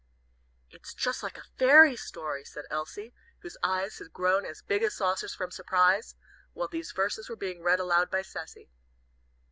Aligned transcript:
'""It's 0.75 0.95
just 0.95 1.21
like 1.21 1.37
a 1.37 1.43
fairy 1.59 1.95
story," 1.95 2.43
said 2.43 2.65
Elsie, 2.71 3.13
whose 3.41 3.55
eyes 3.61 3.99
had 3.99 4.11
grown 4.11 4.47
as 4.47 4.63
big 4.63 4.81
as 4.81 4.95
saucers 4.95 5.35
from 5.35 5.51
surprise, 5.51 6.15
while 6.53 6.67
these 6.69 6.91
verses 6.91 7.29
were 7.29 7.35
being 7.35 7.61
read 7.61 7.79
aloud 7.79 8.09
by 8.09 8.23
Cecy. 8.23 8.71